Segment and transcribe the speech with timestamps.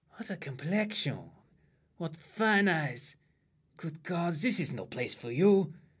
[0.17, 1.29] ]What a complexion!
[1.97, 3.15] What fine eyes!
[3.77, 4.33] Good God!
[4.33, 5.75] This is no place for you!